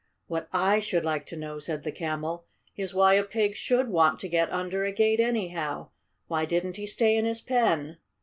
"What 0.25 0.47
I 0.51 0.79
should 0.79 1.05
like 1.05 1.27
to 1.27 1.35
know," 1.37 1.59
said 1.59 1.83
the 1.83 1.91
Camel, 1.91 2.47
"is 2.75 2.91
why 2.95 3.13
a 3.13 3.23
pig 3.23 3.53
should 3.53 3.87
want 3.89 4.19
to 4.21 4.27
get 4.27 4.49
under 4.51 4.83
a 4.83 4.91
gate, 4.91 5.19
anyhow. 5.19 5.89
Why 6.27 6.43
didn't 6.45 6.77
he 6.77 6.87
stay 6.87 7.15
in 7.15 7.25
his 7.25 7.39
pen?" 7.39 7.97